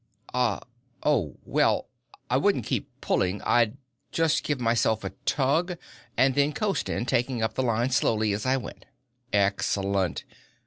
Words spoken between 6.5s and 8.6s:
coast in, taking up the line slowly as I